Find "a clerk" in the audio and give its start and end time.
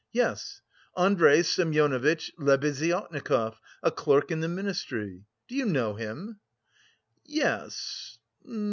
3.83-4.31